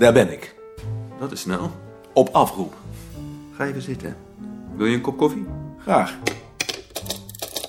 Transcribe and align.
Daar 0.00 0.12
ben 0.12 0.32
ik. 0.32 0.54
Dat 1.18 1.32
is 1.32 1.40
snel. 1.40 1.70
Op 2.12 2.28
afroep. 2.28 2.74
Ga 3.52 3.66
even 3.66 3.82
zitten. 3.82 4.16
Wil 4.76 4.86
je 4.86 4.94
een 4.94 5.00
kop 5.00 5.16
koffie? 5.16 5.46
Graag. 5.78 6.18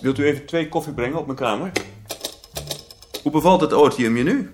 Wilt 0.02 0.18
u 0.18 0.26
even 0.26 0.46
twee 0.46 0.70
koffie 0.70 0.94
brengen 0.94 1.20
op 1.20 1.26
mijn 1.26 1.38
kamer? 1.38 1.72
Hoe 3.24 3.32
bevalt 3.32 3.62
het 3.62 3.74
otium 3.74 4.18
je 4.18 4.24
nu? 4.24 4.52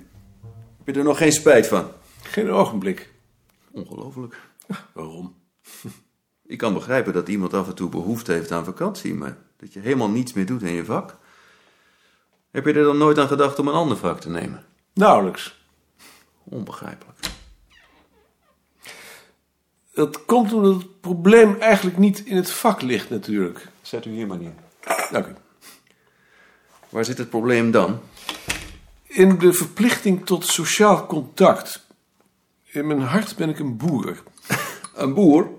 Heb 0.77 0.95
je 0.95 0.99
er 1.01 1.03
nog 1.03 1.17
geen 1.17 1.31
spijt 1.31 1.67
van? 1.67 1.87
Geen 2.21 2.49
ogenblik. 2.49 3.13
Ongelooflijk. 3.71 4.41
Waarom? 4.93 5.35
Ik 6.45 6.57
kan 6.57 6.73
begrijpen 6.73 7.13
dat 7.13 7.29
iemand 7.29 7.53
af 7.53 7.67
en 7.67 7.75
toe 7.75 7.89
behoefte 7.89 8.31
heeft 8.31 8.51
aan 8.51 8.65
vakantie, 8.65 9.13
maar 9.13 9.37
dat 9.57 9.73
je 9.73 9.79
helemaal 9.79 10.09
niets 10.09 10.33
meer 10.33 10.45
doet 10.45 10.61
in 10.61 10.73
je 10.73 10.85
vak. 10.85 11.17
Heb 12.51 12.65
je 12.65 12.73
er 12.73 12.83
dan 12.83 12.97
nooit 12.97 13.17
aan 13.17 13.27
gedacht 13.27 13.59
om 13.59 13.67
een 13.67 13.73
ander 13.73 13.97
vak 13.97 14.19
te 14.19 14.29
nemen? 14.29 14.65
Nauwelijks. 14.93 15.65
Onbegrijpelijk. 16.43 17.36
Dat 19.97 20.25
komt 20.25 20.53
omdat 20.53 20.73
het 20.73 21.01
probleem 21.01 21.55
eigenlijk 21.59 21.97
niet 21.97 22.25
in 22.25 22.35
het 22.35 22.51
vak 22.51 22.81
ligt 22.81 23.09
natuurlijk. 23.09 23.67
Zet 23.81 24.05
u 24.05 24.09
hier 24.09 24.27
maar 24.27 24.37
neer. 24.37 24.53
Dank 25.11 25.25
u. 25.25 25.35
Waar 26.89 27.05
zit 27.05 27.17
het 27.17 27.29
probleem 27.29 27.71
dan? 27.71 27.99
In 29.03 29.37
de 29.37 29.53
verplichting 29.53 30.25
tot 30.25 30.45
sociaal 30.45 31.05
contact. 31.05 31.85
In 32.63 32.87
mijn 32.87 33.01
hart 33.01 33.35
ben 33.35 33.49
ik 33.49 33.59
een 33.59 33.77
boer. 33.77 34.23
Een 34.95 35.13
boer? 35.13 35.49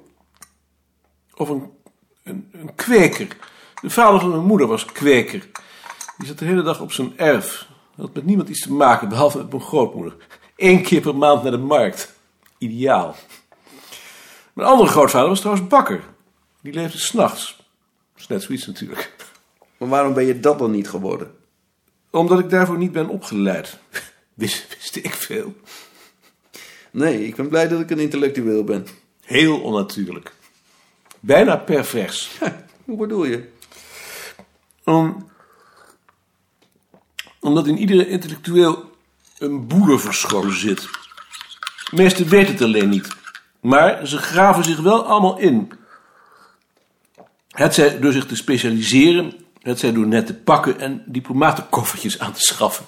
Of 1.35 1.49
een, 1.49 1.71
een, 2.23 2.49
een 2.53 2.75
kweker. 2.75 3.37
De 3.81 3.91
vader 3.91 4.21
van 4.21 4.31
mijn 4.31 4.45
moeder 4.45 4.67
was 4.67 4.85
kweker. 4.85 5.49
Die 6.19 6.27
zat 6.27 6.39
de 6.39 6.45
hele 6.45 6.63
dag 6.63 6.81
op 6.81 6.93
zijn 6.93 7.19
erf. 7.19 7.69
Had 7.97 8.15
met 8.15 8.25
niemand 8.25 8.49
iets 8.49 8.63
te 8.63 8.73
maken, 8.73 9.09
behalve 9.09 9.39
met 9.39 9.51
mijn 9.51 9.63
grootmoeder. 9.63 10.17
Eén 10.57 10.83
keer 10.83 11.01
per 11.01 11.17
maand 11.17 11.43
naar 11.43 11.53
de 11.53 11.59
markt. 11.59 12.13
Ideaal. 12.59 13.17
Mijn 14.59 14.71
andere 14.71 14.91
grootvader 14.91 15.29
was 15.29 15.41
trouwens 15.41 15.69
bakker. 15.69 16.03
Die 16.61 16.73
leefde 16.73 16.99
s'nachts. 16.99 17.57
Dat 17.57 17.67
is 18.17 18.27
net 18.27 18.43
zoiets 18.43 18.67
natuurlijk. 18.67 19.15
Maar 19.77 19.89
waarom 19.89 20.15
ben 20.15 20.25
je 20.25 20.41
dat 20.41 20.59
dan 20.59 20.71
niet 20.71 20.89
geworden? 20.89 21.35
Omdat 22.11 22.39
ik 22.39 22.51
daarvoor 22.51 22.79
niet 22.79 22.93
ben 22.93 23.09
opgeleid. 23.09 23.79
Wist, 24.35 24.77
wist 24.79 24.97
ik 24.97 25.15
veel. 25.15 25.55
Nee, 26.91 27.27
ik 27.27 27.37
ben 27.37 27.49
blij 27.49 27.69
dat 27.69 27.81
ik 27.81 27.91
een 27.91 27.99
intellectueel 27.99 28.65
ben. 28.65 28.87
Heel 29.21 29.61
onnatuurlijk. 29.61 30.33
Bijna 31.21 31.57
pervers. 31.57 32.39
Hoe 32.85 32.97
bedoel 32.97 33.25
je? 33.25 33.49
Om, 34.85 35.31
omdat 37.41 37.67
in 37.67 37.79
iedere 37.79 38.09
intellectueel 38.09 38.97
een 39.39 39.67
boer 39.67 40.01
verscholen 40.01 40.59
zit. 40.59 40.81
De 41.91 41.97
meesten 41.97 42.29
weten 42.29 42.53
het 42.53 42.63
alleen 42.63 42.89
niet. 42.89 43.17
Maar 43.61 44.07
ze 44.07 44.19
graven 44.19 44.65
zich 44.65 44.81
wel 44.81 45.05
allemaal 45.05 45.39
in. 45.39 45.73
Het 47.49 47.75
zij 47.75 48.01
door 48.01 48.13
zich 48.13 48.27
te 48.27 48.37
specialiseren, 48.37 49.33
het 49.63 49.79
zij 49.79 49.93
door 49.93 50.07
net 50.07 50.27
te 50.27 50.35
pakken 50.35 50.81
en 50.81 51.03
diplomatenkoffertjes 51.07 52.19
aan 52.19 52.33
te 52.33 52.41
schaffen. 52.41 52.85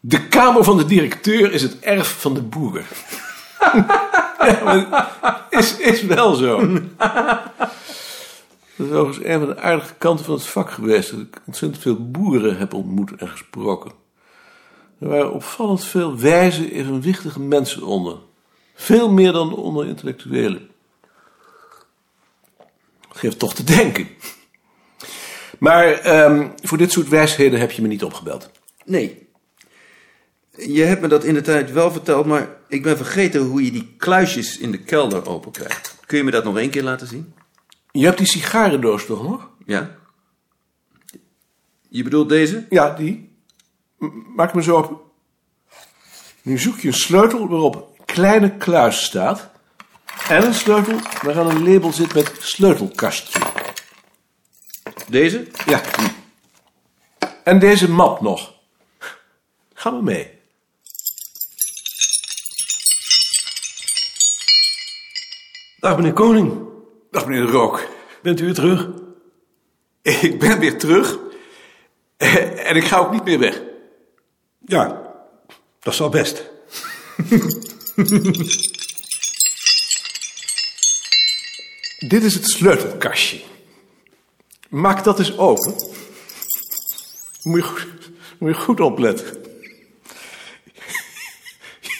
De 0.00 0.28
kamer 0.28 0.64
van 0.64 0.76
de 0.76 0.84
directeur 0.84 1.52
is 1.52 1.62
het 1.62 1.80
erf 1.80 2.20
van 2.20 2.34
de 2.34 2.42
boeren. 2.42 2.84
is, 5.60 5.76
is 5.76 6.02
wel 6.02 6.34
zo. 6.34 6.72
Dat 8.76 8.88
is 8.88 8.90
overigens 8.90 9.24
een 9.24 9.38
van 9.38 9.48
de 9.48 9.60
aardige 9.60 9.94
kanten 9.94 10.24
van 10.24 10.34
het 10.34 10.46
vak 10.46 10.70
geweest. 10.70 11.10
Dat 11.10 11.20
ik 11.20 11.40
ontzettend 11.46 11.82
veel 11.82 12.10
boeren 12.10 12.56
heb 12.56 12.74
ontmoet 12.74 13.12
en 13.16 13.28
gesproken. 13.28 13.92
Er 15.00 15.08
waren 15.08 15.32
opvallend 15.32 15.84
veel 15.84 16.18
wijze, 16.18 16.72
evenwichtige 16.72 17.40
mensen 17.40 17.82
onder. 17.82 18.16
Veel 18.80 19.10
meer 19.10 19.32
dan 19.32 19.54
onder 19.54 19.86
intellectuelen. 19.86 20.70
Dat 23.08 23.18
geeft 23.18 23.38
toch 23.38 23.54
te 23.54 23.64
denken. 23.64 24.08
Maar 25.58 25.92
ehm, 25.92 26.48
voor 26.62 26.78
dit 26.78 26.92
soort 26.92 27.08
wijsheden 27.08 27.60
heb 27.60 27.70
je 27.70 27.82
me 27.82 27.88
niet 27.88 28.04
opgebeld. 28.04 28.50
Nee. 28.84 29.28
Je 30.56 30.82
hebt 30.82 31.00
me 31.00 31.08
dat 31.08 31.24
in 31.24 31.34
de 31.34 31.40
tijd 31.40 31.72
wel 31.72 31.90
verteld, 31.90 32.26
maar 32.26 32.56
ik 32.68 32.82
ben 32.82 32.96
vergeten 32.96 33.40
hoe 33.40 33.64
je 33.64 33.70
die 33.70 33.94
kluisjes 33.98 34.58
in 34.58 34.70
de 34.70 34.78
kelder 34.78 35.28
open 35.28 35.52
krijgt. 35.52 35.96
Kun 36.06 36.18
je 36.18 36.24
me 36.24 36.30
dat 36.30 36.44
nog 36.44 36.58
één 36.58 36.70
keer 36.70 36.82
laten 36.82 37.06
zien? 37.06 37.34
Je 37.90 38.04
hebt 38.04 38.18
die 38.18 38.26
sigarendoos 38.26 39.06
toch 39.06 39.22
nog? 39.22 39.50
Ja. 39.66 39.96
Je 41.88 42.02
bedoelt 42.02 42.28
deze? 42.28 42.66
Ja, 42.70 42.94
die. 42.94 43.30
Maak 44.36 44.50
hem 44.50 44.58
eens 44.60 44.70
open. 44.70 44.96
Nu 46.42 46.58
zoek 46.58 46.78
je 46.78 46.88
een 46.88 46.94
sleutel 46.94 47.48
waarop 47.48 47.89
kleine 48.20 48.56
kluis 48.56 49.04
staat. 49.04 49.48
En 50.28 50.44
een 50.44 50.54
sleutel 50.54 50.98
waaraan 51.22 51.50
een 51.50 51.72
label 51.72 51.92
zit 51.92 52.14
met 52.14 52.32
sleutelkastje. 52.38 53.40
Deze? 55.08 55.46
Ja. 55.66 55.80
En 57.44 57.58
deze 57.58 57.90
map 57.90 58.20
nog. 58.20 58.54
Ga 59.74 59.90
maar 59.90 60.02
mee. 60.02 60.38
Dag 65.78 65.96
meneer 65.96 66.12
Koning, 66.12 66.68
Dag 67.10 67.26
meneer 67.26 67.46
de 67.46 67.52
Rook. 67.52 67.88
bent 68.22 68.40
u 68.40 68.44
weer 68.44 68.54
terug? 68.54 68.88
Ik 70.02 70.38
ben 70.38 70.58
weer 70.58 70.78
terug. 70.78 71.18
En 72.16 72.76
ik 72.76 72.84
ga 72.84 72.98
ook 72.98 73.12
niet 73.12 73.24
meer 73.24 73.38
weg. 73.38 73.60
Ja, 74.58 74.86
dat 75.80 75.92
is 75.92 75.98
wel 75.98 76.08
best. 76.08 76.44
Dit 82.08 82.22
is 82.22 82.34
het 82.34 82.50
sleutelkastje. 82.50 83.40
Maak 84.68 85.04
dat 85.04 85.18
eens 85.18 85.38
open. 85.38 85.74
Moet 87.42 87.60
je 87.60 87.62
goed, 87.62 87.86
moet 88.38 88.50
je 88.50 88.60
goed 88.60 88.80
opletten. 88.80 89.26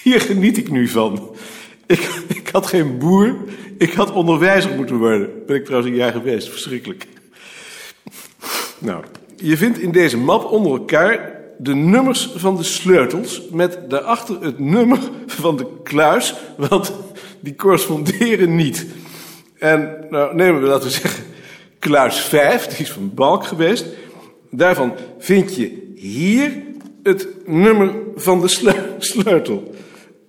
Hier 0.03 0.21
geniet 0.21 0.57
ik 0.57 0.71
nu 0.71 0.87
van. 0.87 1.35
Ik, 1.85 1.99
ik 2.27 2.49
had 2.51 2.67
geen 2.67 2.97
boer, 2.97 3.35
ik 3.77 3.93
had 3.93 4.11
onderwijzer 4.11 4.75
moeten 4.75 4.97
worden. 4.97 5.45
Ben 5.45 5.55
ik 5.55 5.65
trouwens 5.65 5.91
een 5.91 5.97
jaar 5.97 6.11
geweest, 6.11 6.49
verschrikkelijk. 6.49 7.07
Nou, 8.77 9.03
je 9.35 9.57
vindt 9.57 9.79
in 9.79 9.91
deze 9.91 10.17
map 10.17 10.45
onder 10.45 10.71
elkaar 10.71 11.40
de 11.63 11.75
nummers 11.75 12.31
van 12.35 12.55
de 12.55 12.63
sleutels... 12.63 13.41
met 13.51 13.79
daarachter 13.89 14.41
het 14.41 14.59
nummer 14.59 14.99
van 15.25 15.57
de 15.57 15.65
kluis, 15.83 16.35
want 16.57 16.93
die 17.39 17.55
corresponderen 17.55 18.55
niet. 18.55 18.85
En 19.59 20.05
nou 20.09 20.35
nemen 20.35 20.61
we, 20.61 20.67
laten 20.67 20.87
we 20.87 20.93
zeggen, 20.93 21.23
kluis 21.79 22.19
5, 22.19 22.67
die 22.67 22.77
is 22.85 22.91
van 22.91 23.11
Balk 23.13 23.45
geweest. 23.45 23.85
Daarvan 24.49 24.93
vind 25.17 25.55
je 25.55 25.91
hier 25.95 26.51
het 27.03 27.27
nummer 27.45 27.93
van 28.15 28.41
de 28.41 28.47
sleu- 28.47 28.95
sleutel. 28.97 29.75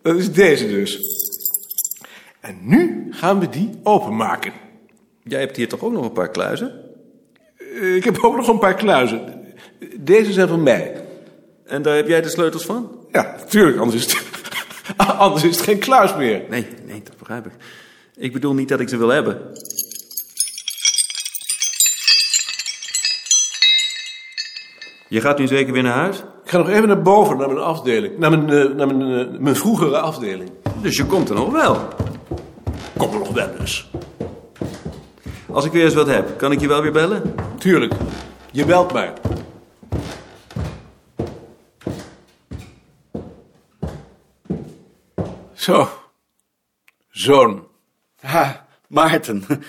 Dat 0.02 0.16
is 0.16 0.32
deze 0.32 0.68
dus. 0.68 1.00
En 2.40 2.58
nu 2.60 3.06
gaan 3.10 3.40
we 3.40 3.48
die 3.48 3.70
openmaken. 3.82 4.52
Jij 5.24 5.40
hebt 5.40 5.56
hier 5.56 5.68
toch 5.68 5.82
ook 5.82 5.92
nog 5.92 6.04
een 6.04 6.12
paar 6.12 6.30
kluizen? 6.30 6.72
Eh, 7.58 7.94
Ik 7.96 8.04
heb 8.04 8.18
ook 8.22 8.36
nog 8.36 8.48
een 8.48 8.58
paar 8.58 8.74
kluizen. 8.74 9.20
Deze 10.00 10.32
zijn 10.32 10.48
van 10.48 10.62
mij. 10.62 11.01
En 11.64 11.82
daar 11.82 11.96
heb 11.96 12.08
jij 12.08 12.22
de 12.22 12.28
sleutels 12.28 12.64
van? 12.64 13.06
Ja, 13.12 13.36
natuurlijk, 13.38 13.78
anders 13.78 14.06
is 14.06 14.12
het, 14.12 14.24
anders 15.18 15.44
is 15.44 15.56
het 15.56 15.64
geen 15.64 15.78
kluis 15.78 16.16
meer. 16.16 16.42
Nee, 16.48 16.66
nee, 16.86 17.02
dat 17.04 17.18
begrijp 17.18 17.46
ik. 17.46 17.52
Ik 18.16 18.32
bedoel 18.32 18.54
niet 18.54 18.68
dat 18.68 18.80
ik 18.80 18.88
ze 18.88 18.96
wil 18.96 19.08
hebben. 19.08 19.40
Je 25.08 25.20
gaat 25.20 25.38
nu 25.38 25.46
zeker 25.46 25.72
weer 25.72 25.82
naar 25.82 25.96
huis? 25.96 26.18
Ik 26.18 26.50
ga 26.50 26.58
nog 26.58 26.68
even 26.68 26.88
naar 26.88 27.02
boven, 27.02 27.36
naar 27.36 27.48
mijn 27.48 27.60
afdeling. 27.60 28.18
Naar 28.18 28.30
mijn, 28.30 28.50
eh, 28.50 28.74
naar 28.76 28.96
mijn, 28.96 29.28
eh, 29.28 29.38
mijn 29.38 29.56
vroegere 29.56 29.98
afdeling. 29.98 30.50
Dus 30.80 30.96
je 30.96 31.04
komt 31.04 31.28
er 31.28 31.34
nog 31.34 31.52
wel. 31.52 31.88
Kom 32.96 33.12
er 33.12 33.18
nog 33.18 33.32
wel 33.32 33.48
dus. 33.58 33.90
Als 35.50 35.64
ik 35.64 35.72
weer 35.72 35.84
eens 35.84 35.94
wat 35.94 36.06
heb, 36.06 36.38
kan 36.38 36.52
ik 36.52 36.60
je 36.60 36.68
wel 36.68 36.82
weer 36.82 36.92
bellen? 36.92 37.34
Tuurlijk. 37.58 37.92
Je 38.50 38.64
belt 38.64 38.92
maar. 38.92 39.12
Zo. 45.62 46.10
Zoon. 47.10 47.68
Ha, 48.20 48.66
Maarten. 48.86 49.64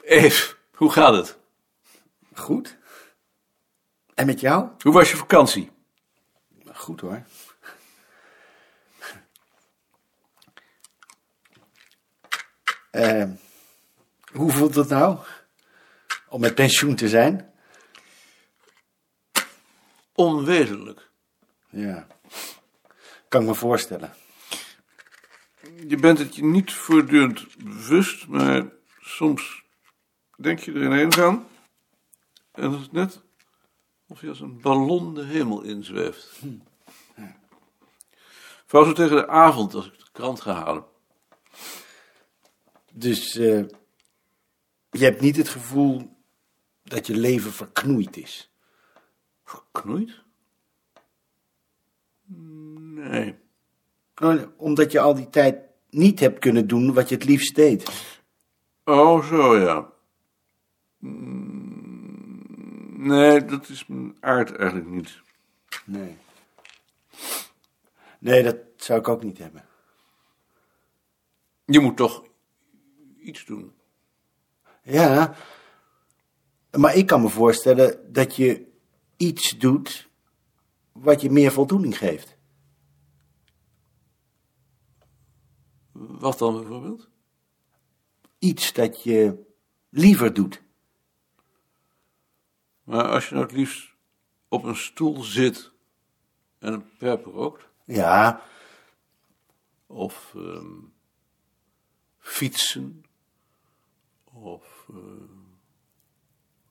Eve, 0.00 0.54
hoe 0.74 0.92
gaat 0.92 1.14
het? 1.14 1.38
Goed. 2.34 2.76
En 4.14 4.26
met 4.26 4.40
jou? 4.40 4.68
Hoe 4.82 4.92
was 4.92 5.10
je 5.10 5.16
vakantie? 5.16 5.70
Goed 6.74 7.00
hoor. 7.00 7.22
Eh, 12.90 13.30
hoe 14.32 14.52
voelt 14.52 14.74
het 14.74 14.88
nou? 14.88 15.18
Om 16.28 16.40
met 16.40 16.54
pensioen 16.54 16.94
te 16.94 17.08
zijn? 17.08 17.52
Onwetelijk. 20.12 21.10
Ja. 21.68 22.06
kan 23.28 23.40
ik 23.40 23.46
me 23.46 23.54
voorstellen. 23.54 24.12
Je 25.86 25.96
bent 25.96 26.18
het 26.18 26.36
je 26.36 26.44
niet 26.44 26.72
voortdurend 26.72 27.56
bewust, 27.64 28.26
maar 28.26 28.72
soms 29.00 29.64
denk 30.36 30.58
je 30.58 30.72
er 30.72 30.84
ineens 30.84 31.18
aan. 31.18 31.46
En 32.52 32.70
het 32.70 32.80
is 32.80 32.90
net 32.90 33.22
of 34.06 34.20
je 34.20 34.28
als 34.28 34.40
een 34.40 34.60
ballon 34.60 35.14
de 35.14 35.24
hemel 35.24 35.62
inzweeft. 35.62 36.40
Vooral 38.66 38.88
zo 38.88 38.94
tegen 38.94 39.16
de 39.16 39.28
avond, 39.28 39.74
als 39.74 39.86
ik 39.86 39.98
de 39.98 40.04
krant 40.12 40.40
ga 40.40 40.52
halen. 40.52 40.84
Dus 42.92 43.36
eh, 43.36 43.64
je 44.90 45.04
hebt 45.04 45.20
niet 45.20 45.36
het 45.36 45.48
gevoel 45.48 46.16
dat 46.82 47.06
je 47.06 47.16
leven 47.16 47.52
verknoeid 47.52 48.16
is. 48.16 48.50
Knoeit? 49.72 50.22
Nee. 52.24 53.38
Omdat 54.56 54.92
je 54.92 55.00
al 55.00 55.14
die 55.14 55.28
tijd 55.28 55.58
niet 55.90 56.20
hebt 56.20 56.38
kunnen 56.38 56.66
doen 56.66 56.94
wat 56.94 57.08
je 57.08 57.14
het 57.14 57.24
liefst 57.24 57.54
deed. 57.54 57.90
Oh, 58.84 59.24
zo 59.24 59.58
ja. 59.58 59.92
Nee, 62.96 63.44
dat 63.44 63.68
is 63.68 63.86
mijn 63.86 64.16
aard 64.20 64.56
eigenlijk 64.56 64.90
niet. 64.90 65.20
Nee. 65.84 66.16
Nee, 68.18 68.42
dat 68.42 68.56
zou 68.76 68.98
ik 68.98 69.08
ook 69.08 69.22
niet 69.22 69.38
hebben. 69.38 69.64
Je 71.64 71.80
moet 71.80 71.96
toch 71.96 72.24
iets 73.20 73.44
doen. 73.44 73.72
Ja, 74.82 75.34
maar 76.70 76.94
ik 76.94 77.06
kan 77.06 77.20
me 77.20 77.28
voorstellen 77.28 78.12
dat 78.12 78.36
je 78.36 78.66
iets 79.16 79.58
doet 79.58 80.08
wat 80.92 81.20
je 81.20 81.30
meer 81.30 81.52
voldoening 81.52 81.98
geeft. 81.98 82.37
Wat 85.98 86.38
dan 86.38 86.54
bijvoorbeeld? 86.54 87.08
Iets 88.38 88.72
dat 88.72 89.02
je 89.02 89.46
liever 89.88 90.34
doet. 90.34 90.62
Maar 92.82 93.08
als 93.08 93.28
je 93.28 93.34
nou 93.34 93.46
het 93.46 93.56
liefst 93.56 93.94
op 94.48 94.64
een 94.64 94.76
stoel 94.76 95.22
zit 95.22 95.72
en 96.58 96.72
een 96.72 96.96
pijp 96.98 97.24
rookt, 97.24 97.68
Ja, 97.84 98.42
of 99.86 100.32
ehm, 100.36 100.76
fietsen, 102.18 103.04
of 104.24 104.88
eh, 104.88 104.96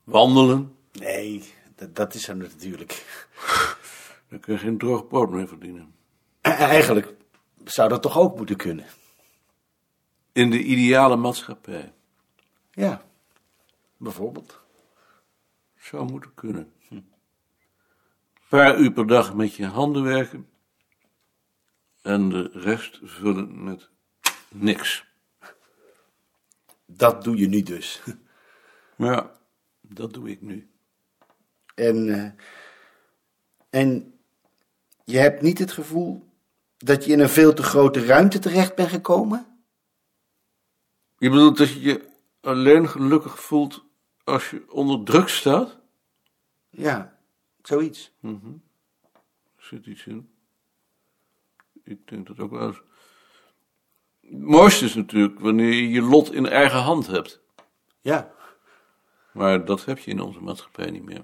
wandelen, 0.03 0.75
nee, 0.91 1.53
dat, 1.75 1.95
dat 1.95 2.13
is 2.13 2.27
er 2.27 2.35
natuurlijk. 2.38 3.06
dan 4.29 4.39
kun 4.39 4.53
je 4.53 4.59
geen 4.59 4.77
droog 4.77 5.07
brood 5.07 5.29
meer 5.29 5.47
verdienen. 5.47 5.95
E- 6.41 6.50
Eigenlijk 6.50 7.15
zou 7.63 7.89
dat 7.89 8.01
toch 8.01 8.18
ook 8.18 8.38
moeten 8.38 8.57
kunnen. 8.57 8.85
In 10.38 10.50
de 10.50 10.63
ideale 10.63 11.16
maatschappij 11.16 11.94
Ja, 12.72 13.01
bijvoorbeeld. 13.98 14.60
zou 15.80 16.12
moeten 16.12 16.34
kunnen. 16.34 16.72
Een 16.89 17.10
paar 18.50 18.78
uur 18.78 18.92
per 18.92 19.07
dag 19.07 19.34
met 19.36 19.54
je 19.56 19.66
handen 19.66 20.04
werken 20.04 20.50
en 22.01 22.30
de 22.30 22.50
rest 22.54 23.00
vullen 23.04 23.63
met 23.63 23.89
niks. 24.50 25.06
Dat 26.86 27.24
doe 27.24 27.38
je 27.38 27.48
nu 27.48 27.63
dus. 27.63 28.01
Maar 28.95 29.12
ja, 29.12 29.31
dat 29.81 30.13
doe 30.13 30.30
ik 30.30 30.42
nu. 30.42 30.69
En, 31.75 32.10
eh, 32.10 32.31
en 33.69 34.19
je 35.04 35.18
hebt 35.18 35.42
niet 35.42 35.60
het 35.60 35.72
gevoel 35.72 36.30
dat 36.78 37.06
je 37.06 37.12
in 37.12 37.19
een 37.19 37.30
veel 37.30 37.54
te 37.54 37.63
grote 37.63 38.06
ruimte 38.06 38.39
terecht 38.39 38.75
bent 38.75 38.89
gekomen? 38.89 39.56
Je 41.17 41.29
bedoelt 41.29 41.57
dat 41.57 41.69
je 41.73 41.81
je 41.81 42.09
alleen 42.41 42.89
gelukkig 42.89 43.39
voelt 43.39 43.83
als 44.23 44.49
je 44.49 44.71
onder 44.71 45.03
druk 45.03 45.27
staat? 45.27 45.77
Ja, 46.69 47.17
zoiets. 47.61 48.11
Er 48.21 48.39
zit 49.57 49.85
iets 49.85 50.05
in. 50.05 50.29
Ik 51.83 52.07
denk 52.07 52.27
dat 52.27 52.39
ook 52.39 52.51
wel 52.51 52.67
eens. 52.67 52.81
Het 54.21 54.41
mooiste 54.41 54.85
is 54.85 54.95
natuurlijk 54.95 55.39
wanneer 55.39 55.73
je 55.73 55.89
je 55.89 56.01
lot 56.01 56.33
in 56.33 56.47
eigen 56.47 56.79
hand 56.79 57.07
hebt. 57.07 57.39
Ja. 58.01 58.31
Maar 59.31 59.65
dat 59.65 59.85
heb 59.85 59.99
je 59.99 60.11
in 60.11 60.21
onze 60.21 60.39
maatschappij 60.39 60.91
niet 60.91 61.05
meer. 61.05 61.23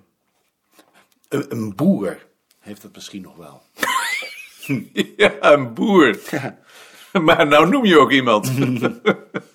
Een, 1.28 1.52
een 1.52 1.76
boer 1.76 2.28
heeft 2.60 2.82
dat 2.82 2.96
misschien 2.96 3.22
nog 3.22 3.36
wel. 3.36 3.62
Ja, 5.18 5.38
een 5.42 5.74
boer. 5.74 6.20
Maar 7.12 7.48
nou 7.48 7.70
noem 7.70 7.86
je 7.86 8.00
ook 8.00 8.12
iemand. 8.12 8.52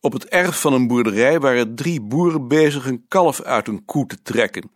Op 0.00 0.12
het 0.12 0.24
erf 0.28 0.60
van 0.60 0.72
een 0.72 0.86
boerderij 0.86 1.40
waren 1.40 1.74
drie 1.74 2.00
boeren 2.00 2.48
bezig 2.48 2.86
een 2.86 3.04
kalf 3.08 3.42
uit 3.42 3.68
een 3.68 3.84
koe 3.84 4.06
te 4.06 4.22
trekken. 4.22 4.70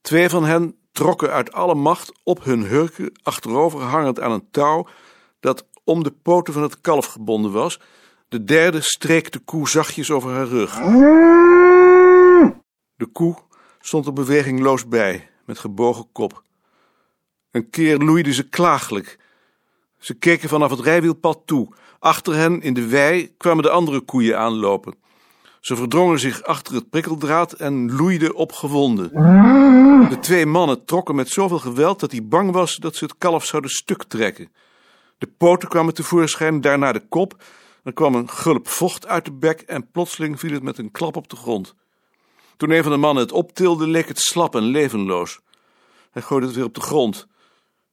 Twee 0.00 0.28
van 0.28 0.44
hen 0.44 0.76
trokken 0.92 1.30
uit 1.30 1.52
alle 1.52 1.74
macht 1.74 2.12
op 2.24 2.44
hun 2.44 2.62
hurken 2.62 3.12
achterover 3.22 3.80
hangend 3.80 4.20
aan 4.20 4.32
een 4.32 4.50
touw 4.50 4.86
dat 5.40 5.66
om 5.84 6.02
de 6.02 6.10
poten 6.10 6.52
van 6.52 6.62
het 6.62 6.80
kalf 6.80 7.06
gebonden 7.06 7.52
was. 7.52 7.80
De 8.28 8.44
derde 8.44 8.80
streek 8.80 9.32
de 9.32 9.38
koe 9.38 9.68
zachtjes 9.68 10.10
over 10.10 10.30
haar 10.30 10.46
rug. 10.46 10.74
De 12.96 13.06
koe 13.12 13.36
stond 13.80 14.06
er 14.06 14.12
bewegingloos 14.12 14.88
bij, 14.88 15.30
met 15.44 15.58
gebogen 15.58 16.08
kop. 16.12 16.42
Een 17.50 17.70
keer 17.70 17.98
loeide 17.98 18.32
ze 18.32 18.48
klaaglijk. 18.48 19.18
Ze 20.02 20.14
keken 20.14 20.48
vanaf 20.48 20.70
het 20.70 20.80
rijwielpad 20.80 21.40
toe. 21.44 21.68
Achter 21.98 22.34
hen 22.34 22.60
in 22.60 22.74
de 22.74 22.86
wei 22.86 23.34
kwamen 23.36 23.62
de 23.62 23.70
andere 23.70 24.00
koeien 24.00 24.38
aanlopen. 24.38 24.94
Ze 25.60 25.76
verdrongen 25.76 26.18
zich 26.18 26.42
achter 26.42 26.74
het 26.74 26.90
prikkeldraad 26.90 27.52
en 27.52 27.92
loeiden 27.96 28.34
opgewonden. 28.34 29.10
De 30.08 30.18
twee 30.20 30.46
mannen 30.46 30.84
trokken 30.84 31.14
met 31.14 31.28
zoveel 31.28 31.58
geweld 31.58 32.00
dat 32.00 32.10
hij 32.10 32.26
bang 32.26 32.52
was 32.52 32.76
dat 32.76 32.96
ze 32.96 33.04
het 33.04 33.18
kalf 33.18 33.44
zouden 33.44 33.70
stuk 33.70 34.02
trekken. 34.02 34.52
De 35.18 35.28
poten 35.38 35.68
kwamen 35.68 35.94
tevoorschijn, 35.94 36.60
daarna 36.60 36.92
de 36.92 37.06
kop. 37.08 37.42
Er 37.84 37.92
kwam 37.92 38.14
een 38.14 38.30
gulp 38.30 38.68
vocht 38.68 39.06
uit 39.06 39.24
de 39.24 39.32
bek 39.32 39.60
en 39.60 39.90
plotseling 39.90 40.40
viel 40.40 40.52
het 40.52 40.62
met 40.62 40.78
een 40.78 40.90
klap 40.90 41.16
op 41.16 41.28
de 41.28 41.36
grond. 41.36 41.74
Toen 42.56 42.70
een 42.70 42.82
van 42.82 42.92
de 42.92 42.98
mannen 42.98 43.22
het 43.22 43.32
optilde, 43.32 43.86
leek 43.86 44.08
het 44.08 44.20
slap 44.20 44.54
en 44.54 44.62
levenloos. 44.62 45.40
Hij 46.10 46.22
gooide 46.22 46.46
het 46.46 46.56
weer 46.56 46.64
op 46.64 46.74
de 46.74 46.80
grond. 46.80 47.26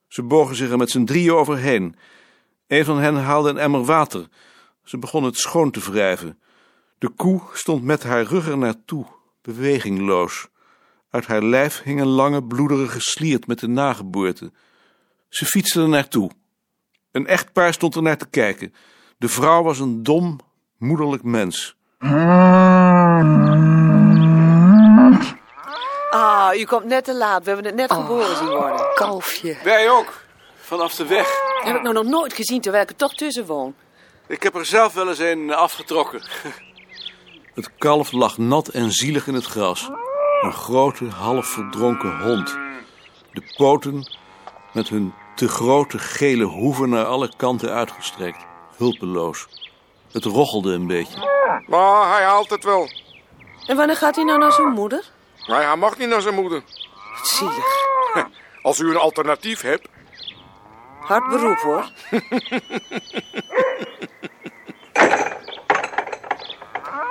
Ze 0.10 0.24
bogen 0.24 0.56
zich 0.56 0.70
er 0.70 0.78
met 0.78 0.90
z'n 0.90 1.04
drieën 1.04 1.34
overheen. 1.34 1.96
Een 2.68 2.86
van 2.86 3.00
hen 3.00 3.16
haalde 3.16 3.50
een 3.50 3.58
emmer 3.58 3.84
water. 3.84 4.28
Ze 4.84 4.98
begon 4.98 5.24
het 5.24 5.38
schoon 5.38 5.72
te 5.72 5.80
wrijven. 5.80 6.40
De 6.98 7.10
koe 7.10 7.42
stond 7.54 7.84
met 7.84 8.04
haar 8.04 8.24
rug 8.24 8.48
er 8.48 8.58
naartoe, 8.58 9.06
bewegingloos. 9.42 10.48
Uit 11.10 11.26
haar 11.26 11.44
lijf 11.44 11.82
hing 11.84 12.02
een 12.02 12.08
lange, 12.08 12.44
bloederige 12.44 13.00
sliert 13.00 13.48
met 13.48 13.60
de 13.60 13.68
nageboorte. 13.68 14.52
Ze 15.30 15.46
fietste 15.46 15.82
er 15.82 15.90
naartoe. 15.90 16.32
Een 17.12 17.28
echtpaar 17.28 17.74
stond 17.74 17.96
er 17.96 18.02
naar 18.02 18.18
te 18.18 18.30
kijken. 18.30 18.74
De 19.18 19.28
vrouw 19.28 19.64
was 19.64 19.80
een 19.80 20.04
dom, 20.04 20.40
moederlijk 20.78 21.24
mens. 21.24 21.78
U 26.60 26.66
komt 26.66 26.86
net 26.86 27.04
te 27.04 27.16
laat. 27.16 27.44
We 27.44 27.48
hebben 27.52 27.66
het 27.66 27.76
net 27.76 27.94
geboren 27.94 28.38
zien 28.38 28.50
worden. 28.50 28.94
Kalfje. 28.94 29.58
Wij 29.64 29.90
ook, 29.90 30.24
vanaf 30.56 30.96
de 30.96 31.06
weg. 31.06 31.42
Heb 31.64 31.76
ik 31.76 31.82
nou 31.82 31.94
nog 31.94 32.04
nooit 32.04 32.34
gezien 32.34 32.62
terwijl 32.62 32.84
ik 32.84 32.90
er 32.90 32.96
toch 32.96 33.14
tussen 33.14 33.46
woon. 33.46 33.74
Ik 34.28 34.44
heb 34.44 34.56
er 34.56 34.66
zelf 34.66 34.94
wel 34.94 35.08
eens 35.10 35.20
een 35.20 35.54
afgetrokken. 35.54 36.22
Het 37.56 37.70
kalf 37.78 38.12
lag 38.12 38.38
nat 38.38 38.68
en 38.68 38.92
zielig 38.92 39.28
in 39.28 39.34
het 39.34 39.46
gras. 39.46 39.90
Een 40.42 40.54
grote, 40.54 41.06
half 41.06 41.48
verdronken 41.48 42.22
hond. 42.22 42.58
De 43.32 43.54
poten 43.56 44.18
met 44.74 44.90
hun 44.90 45.14
te 45.36 45.48
grote 45.48 46.00
gele 46.00 46.44
hoeven 46.44 46.90
naar 46.90 47.06
alle 47.06 47.34
kanten 47.38 47.74
uitgestrekt. 47.74 48.46
Hulpeloos. 48.78 49.48
Het 50.12 50.24
rochelde 50.26 50.74
een 50.74 50.88
beetje. 50.88 51.28
Maar 51.68 52.16
hij 52.16 52.24
haalt 52.24 52.50
het 52.50 52.64
wel. 52.64 52.90
En 53.68 53.76
wanneer 53.76 53.96
gaat 53.96 54.16
hij 54.16 54.26
nou 54.26 54.40
naar 54.40 54.52
zijn 54.52 54.70
moeder? 54.70 55.12
Maar 55.48 55.66
hij 55.66 55.76
mag 55.76 55.98
niet 55.98 56.10
naar 56.10 56.22
zijn 56.22 56.36
moeder. 56.36 56.64
Zielig. 57.24 57.88
Als 58.62 58.80
u 58.80 58.90
een 58.90 58.98
alternatief 58.98 59.62
hebt. 59.62 59.88
Hard 61.00 61.30
beroep 61.30 61.58
hoor. 61.58 61.90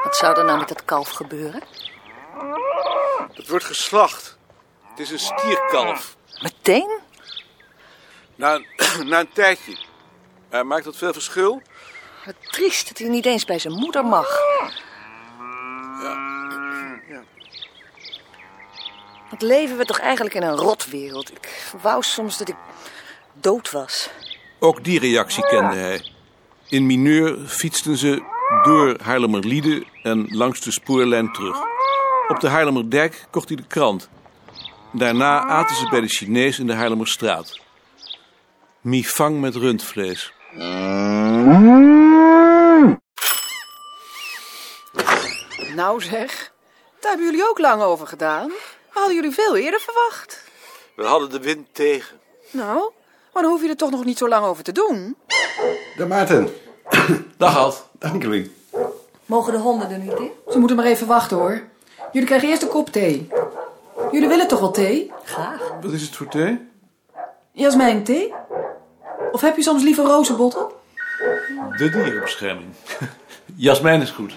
Wat 0.05 0.17
zou 0.17 0.39
er 0.39 0.45
nou 0.45 0.59
met 0.59 0.69
dat 0.69 0.85
kalf 0.85 1.11
gebeuren? 1.11 1.63
Het 3.33 3.49
wordt 3.49 3.65
geslacht. 3.65 4.39
Het 4.91 4.99
is 4.99 5.11
een 5.11 5.19
stierkalf. 5.19 6.17
Meteen? 6.43 6.99
Na 8.35 8.55
een, 8.55 8.67
na 9.11 9.21
een 9.21 9.33
tijdje. 9.33 9.79
Eh, 10.49 10.63
maakt 10.63 10.85
dat 10.85 10.97
veel 10.97 11.13
verschil? 11.13 11.63
Wat 12.25 12.35
triest 12.41 12.89
dat 12.89 12.99
hij 12.99 13.09
niet 13.09 13.27
eens 13.27 13.45
bij 13.45 13.59
zijn 13.59 13.75
moeder 13.75 14.05
mag. 14.05 14.41
Wat 19.31 19.43
leven 19.43 19.77
we 19.77 19.85
toch 19.85 19.99
eigenlijk 19.99 20.35
in 20.35 20.43
een 20.43 20.57
rotwereld. 20.57 21.31
Ik 21.31 21.73
wou 21.83 22.03
soms 22.03 22.39
dat 22.39 22.49
ik 22.49 22.57
dood 23.33 23.71
was. 23.71 24.11
Ook 24.59 24.85
die 24.85 24.99
reactie 24.99 25.47
kende 25.47 25.77
hij. 25.77 26.13
In 26.69 26.87
mineur 26.87 27.39
fietsten 27.47 27.97
ze 27.97 28.23
door 28.63 28.97
Haarlemmerliede 29.03 29.85
en 30.03 30.27
langs 30.31 30.61
de 30.61 30.73
spoorlijn 30.73 31.33
terug. 31.33 31.57
Op 32.29 32.41
de 32.41 32.49
Haarlemmerdijk 32.49 33.27
kocht 33.31 33.49
hij 33.49 33.57
de 33.57 33.67
krant. 33.67 34.09
Daarna 34.93 35.41
aten 35.45 35.77
ze 35.77 35.89
bij 35.89 36.01
de 36.01 36.09
Chinees 36.09 36.59
in 36.59 36.67
de 36.67 36.75
Haarlemmerstraat. 36.75 37.61
Mifang 38.81 39.41
met 39.41 39.55
rundvlees. 39.55 40.33
Nou 45.75 46.03
zeg, 46.03 46.53
daar 47.01 47.11
hebben 47.11 47.27
jullie 47.27 47.49
ook 47.49 47.59
lang 47.59 47.83
over 47.83 48.07
gedaan. 48.07 48.53
We 48.99 49.05
hadden 49.05 49.23
jullie 49.23 49.45
veel 49.45 49.57
eerder 49.57 49.81
verwacht. 49.81 50.45
We 50.95 51.05
hadden 51.05 51.31
de 51.31 51.41
wind 51.41 51.67
tegen. 51.73 52.17
Nou, 52.51 52.91
maar 53.33 53.43
dan 53.43 53.53
hoef 53.53 53.63
je 53.63 53.69
er 53.69 53.77
toch 53.77 53.91
nog 53.91 54.05
niet 54.05 54.19
zo 54.19 54.29
lang 54.29 54.45
over 54.45 54.65
te 54.65 54.73
doen. 54.73 55.17
Dag 55.97 56.09
Maarten. 56.09 56.49
Dag 57.37 57.57
Ad. 57.57 57.89
Dag 57.99 58.13
Nicolien. 58.13 58.55
Mogen 59.27 59.53
de 59.53 59.59
honden 59.59 59.91
er 59.91 59.99
niet 59.99 60.19
in? 60.19 60.31
Ze 60.49 60.59
moeten 60.59 60.77
maar 60.77 60.87
even 60.87 61.07
wachten 61.07 61.37
hoor. 61.37 61.63
Jullie 62.13 62.29
krijgen 62.29 62.49
eerst 62.49 62.63
een 62.63 62.69
kop 62.69 62.89
thee. 62.89 63.29
Jullie 64.13 64.29
willen 64.29 64.49
toch 64.49 64.61
wel 64.61 64.71
thee? 64.71 65.13
Graag. 65.25 65.73
Wat 65.83 65.93
is 65.93 66.03
het 66.03 66.17
voor 66.17 66.29
thee? 66.29 66.69
Jasmijn, 67.53 68.05
thee? 68.05 68.35
Of 69.33 69.41
heb 69.41 69.57
je 69.57 69.63
soms 69.63 69.83
liever 69.83 70.05
rozenbotten? 70.05 70.67
De 71.77 71.91
dierenbescherming. 71.91 72.69
Jasmijn 73.57 74.01
is 74.01 74.11
goed. 74.11 74.33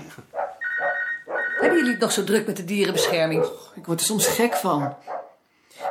Hebben 1.61 1.77
jullie 1.77 1.91
het 1.91 2.01
nog 2.01 2.11
zo 2.11 2.23
druk 2.23 2.45
met 2.45 2.57
de 2.57 2.65
dierenbescherming? 2.65 3.45
Ik 3.75 3.85
word 3.85 3.99
er 3.99 4.05
soms 4.05 4.27
gek 4.27 4.53
van. 4.53 4.95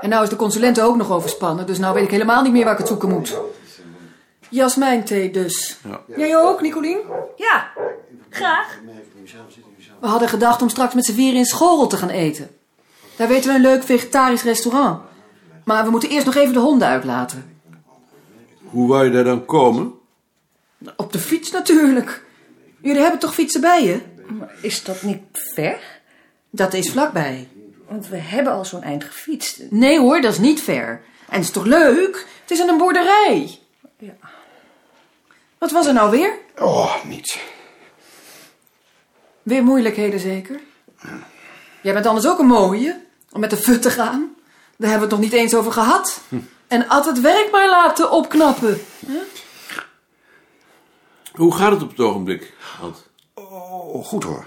En 0.01 0.09
nou 0.09 0.23
is 0.23 0.29
de 0.29 0.37
consulente 0.37 0.83
ook 0.83 0.97
nog 0.97 1.11
overspannen, 1.11 1.67
dus 1.67 1.79
nou 1.79 1.95
weet 1.95 2.05
ik 2.05 2.11
helemaal 2.11 2.43
niet 2.43 2.53
meer 2.53 2.65
waar 2.65 2.73
ik 2.73 2.79
het 2.79 2.89
zoeken 2.89 3.09
moet. 3.09 3.39
Jasmijn 4.49 5.05
thee 5.05 5.31
dus. 5.31 5.79
Ja. 5.89 6.01
Jij 6.17 6.37
ook, 6.37 6.61
Nicolien? 6.61 6.99
Ja, 7.37 7.71
graag. 8.29 8.79
We 10.01 10.07
hadden 10.07 10.29
gedacht 10.29 10.63
om 10.63 10.69
straks 10.69 10.95
met 10.95 11.05
z'n 11.05 11.13
vieren 11.13 11.39
in 11.39 11.45
Schorel 11.45 11.87
te 11.87 11.97
gaan 11.97 12.09
eten. 12.09 12.51
Daar 13.17 13.29
weten 13.29 13.51
we 13.51 13.57
een 13.57 13.63
leuk 13.63 13.83
vegetarisch 13.83 14.43
restaurant. 14.43 15.01
Maar 15.65 15.85
we 15.85 15.91
moeten 15.91 16.09
eerst 16.09 16.27
nog 16.27 16.35
even 16.35 16.53
de 16.53 16.59
honden 16.59 16.89
uitlaten. 16.89 17.61
Hoe 18.65 18.89
wou 18.89 19.05
je 19.05 19.11
daar 19.11 19.25
dan 19.25 19.45
komen? 19.45 19.93
Op 20.97 21.13
de 21.13 21.19
fiets 21.19 21.51
natuurlijk. 21.51 22.25
Jullie 22.83 23.01
hebben 23.01 23.21
toch 23.21 23.35
fietsen 23.35 23.61
bij 23.61 23.85
je? 23.85 24.01
Maar 24.39 24.55
is 24.61 24.85
dat 24.85 25.03
niet 25.03 25.21
ver? 25.33 25.81
Dat 26.51 26.75
is 26.75 26.91
vlakbij. 26.91 27.49
Want 27.89 28.09
we 28.09 28.17
hebben 28.17 28.53
al 28.53 28.65
zo'n 28.65 28.83
eind 28.83 29.05
gefietst. 29.05 29.61
Nee 29.71 29.99
hoor, 29.99 30.21
dat 30.21 30.33
is 30.33 30.39
niet 30.39 30.63
ver. 30.63 31.03
En 31.29 31.37
het 31.37 31.45
is 31.45 31.51
toch 31.51 31.65
leuk? 31.65 32.27
Het 32.41 32.51
is 32.51 32.61
aan 32.61 32.69
een 32.69 32.79
boerderij. 32.79 33.59
Ja. 33.99 34.17
Wat 35.59 35.71
was 35.71 35.87
er 35.87 35.93
nou 35.93 36.11
weer? 36.11 36.39
Oh, 36.59 37.05
niets. 37.05 37.39
Weer 39.43 39.63
moeilijkheden 39.63 40.21
zeker? 40.21 40.61
Jij 41.83 41.93
bent 41.93 42.07
anders 42.07 42.27
ook 42.27 42.39
een 42.39 42.47
mooie, 42.47 43.01
om 43.31 43.41
met 43.41 43.51
de 43.51 43.57
fut 43.57 43.83
te 43.83 43.91
gaan. 43.91 44.35
Daar 44.77 44.91
hebben 44.91 45.09
we 45.09 45.15
het 45.15 45.23
nog 45.23 45.33
niet 45.33 45.41
eens 45.41 45.55
over 45.55 45.73
gehad. 45.73 46.21
En 46.67 46.85
had 46.89 47.07
het 47.07 47.21
werk 47.21 47.49
maar 47.51 47.69
laten 47.69 48.11
opknappen. 48.11 48.81
Hoe 51.33 51.55
gaat 51.55 51.73
het 51.73 51.83
op 51.83 51.91
het 51.91 52.01
ogenblik? 52.01 52.55
Ad? 52.83 53.09
Oh, 53.71 54.05
goed 54.05 54.25
hoor. 54.25 54.47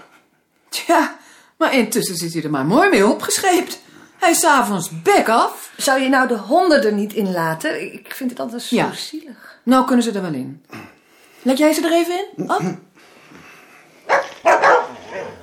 Tja, 0.68 1.16
maar 1.56 1.74
intussen 1.74 2.16
zit 2.16 2.32
hij 2.32 2.42
er 2.42 2.50
maar 2.50 2.66
mooi 2.66 2.88
mee 2.88 3.06
opgescheept. 3.06 3.80
Hij 4.18 4.30
is 4.30 4.38
s'avonds 4.40 5.02
bek 5.02 5.28
af. 5.28 5.70
Zou 5.76 6.00
je 6.00 6.08
nou 6.08 6.28
de 6.28 6.36
honden 6.38 6.84
er 6.84 6.92
niet 6.92 7.12
in 7.12 7.32
laten? 7.32 7.92
Ik 7.92 8.14
vind 8.14 8.30
het 8.30 8.40
altijd 8.40 8.62
zo 8.62 8.76
Ja. 8.76 8.92
zielig. 8.92 9.58
Nou 9.62 9.86
kunnen 9.86 10.04
ze 10.04 10.12
er 10.12 10.22
wel 10.22 10.32
in. 10.32 10.64
Let 11.42 11.58
jij 11.58 11.72
ze 11.72 11.86
er 11.86 11.92
even 11.92 12.14
in? 12.36 12.50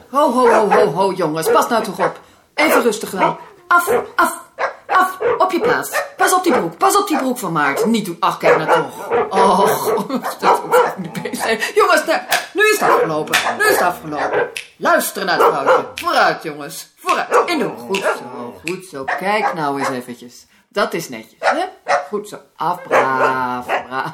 Ho, 0.10 0.32
ho, 0.32 0.48
ho, 0.50 0.70
ho, 0.70 0.86
ho, 0.86 1.12
jongens. 1.14 1.52
Pas 1.52 1.68
nou 1.70 1.84
toch 1.84 2.00
op. 2.00 2.20
Even 2.54 2.82
rustig 2.82 3.12
wel. 3.12 3.38
Af, 3.68 3.90
af, 4.16 4.42
af. 4.92 5.18
Op 5.38 5.52
je 5.52 5.60
plaats. 5.60 6.04
Pas 6.18 6.34
op 6.34 6.44
die 6.44 6.54
broek. 6.54 6.78
Pas 6.78 6.98
op 6.98 7.08
die 7.08 7.18
broek 7.18 7.38
van 7.38 7.52
Maart. 7.52 7.86
Niet 7.86 8.06
doen. 8.06 8.18
Ach, 8.20 8.38
kijk 8.38 8.58
nou 8.58 8.70
toch. 8.70 9.10
Oh, 9.30 9.60
dat 10.40 10.60
hoeft 10.60 10.98
niet 10.98 11.22
bezig 11.22 11.44
zijn. 11.44 11.60
Jongens, 11.76 12.06
nou, 12.06 12.20
nu 12.54 12.64
is 12.64 12.80
het 12.80 12.90
afgelopen. 12.90 13.38
Nu 13.58 13.64
is 13.64 13.72
het 13.72 13.82
afgelopen. 13.82 14.50
Luister 14.78 15.26
naar 15.26 15.38
het 15.38 15.48
vrouwtje. 15.48 15.86
Vooruit, 15.96 16.44
jongens. 16.44 16.90
Vooruit. 16.96 17.50
In 17.50 17.58
de 17.58 17.64
hoek. 17.64 17.80
Goed 17.80 18.04
zo, 18.04 18.62
goed 18.66 18.86
zo. 18.86 19.04
Kijk 19.04 19.54
nou 19.54 19.80
eens 19.80 19.90
eventjes. 19.90 20.46
Dat 20.68 20.94
is 20.94 21.10
netjes, 21.10 21.40
hè? 21.40 21.66
Goed 22.08 22.30
zo. 22.30 22.40
Af, 22.56 22.82
braaf, 22.82 23.66
braaf. 23.66 24.14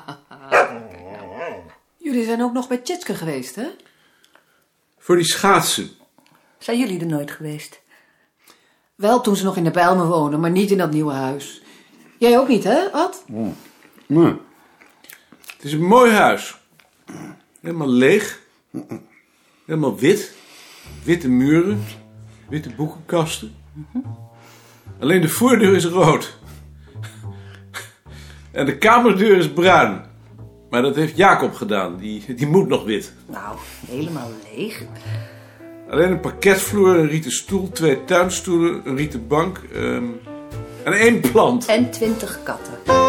Jullie 1.97 2.25
zijn 2.25 2.43
ook 2.43 2.53
nog 2.53 2.67
bij 2.67 2.77
Tjitske 2.77 3.15
geweest, 3.15 3.55
hè? 3.55 3.67
Voor 4.99 5.15
die 5.15 5.25
schaatsen. 5.25 5.91
Zijn 6.57 6.77
jullie 6.77 6.99
er 6.99 7.05
nooit 7.05 7.31
geweest? 7.31 7.79
Wel 8.97 9.21
toen 9.21 9.35
ze 9.35 9.43
nog 9.43 9.57
in 9.57 9.63
de 9.63 9.71
Bijlmer 9.71 10.05
woonden, 10.07 10.39
maar 10.39 10.51
niet 10.51 10.71
in 10.71 10.77
dat 10.77 10.91
nieuwe 10.91 11.13
huis. 11.13 11.61
Jij 12.17 12.39
ook 12.39 12.47
niet, 12.47 12.63
hè, 12.63 12.91
Ad? 12.91 13.23
Nee. 14.05 14.35
Het 15.55 15.63
is 15.63 15.73
een 15.73 15.85
mooi 15.85 16.11
huis. 16.11 16.57
Helemaal 17.61 17.89
leeg. 17.89 18.41
Helemaal 19.65 19.97
wit. 19.97 20.33
Witte 21.03 21.29
muren. 21.29 21.83
Witte 22.49 22.69
boekenkasten. 22.75 23.55
Alleen 24.99 25.21
de 25.21 25.29
voordeur 25.29 25.75
is 25.75 25.85
rood. 25.85 26.37
En 28.51 28.65
de 28.65 28.77
kamerdeur 28.77 29.37
is 29.37 29.53
bruin. 29.53 30.05
Maar 30.69 30.81
dat 30.81 30.95
heeft 30.95 31.17
Jacob 31.17 31.53
gedaan. 31.53 31.97
Die, 31.97 32.35
die 32.35 32.47
moet 32.47 32.67
nog 32.67 32.83
wit. 32.83 33.13
Nou, 33.25 33.57
helemaal 33.87 34.29
leeg. 34.53 34.83
Alleen 35.89 36.11
een 36.11 36.19
parketvloer, 36.19 36.95
een 36.95 37.07
rieten 37.07 37.31
stoel, 37.31 37.69
twee 37.71 38.03
tuinstoelen, 38.03 38.81
een 38.85 38.95
rieten 38.95 39.27
bank 39.27 39.61
ehm, 39.73 40.03
en 40.83 40.93
één 40.93 41.19
plant. 41.19 41.65
En 41.65 41.91
twintig 41.91 42.39
katten. 42.43 43.06